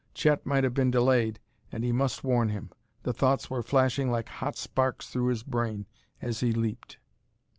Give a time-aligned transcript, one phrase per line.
[0.15, 1.39] Chet might have been delayed,
[1.71, 2.71] and he must warn him....
[3.03, 5.85] The thoughts were flashing like hot sparks through his brain
[6.19, 6.97] as he leaped.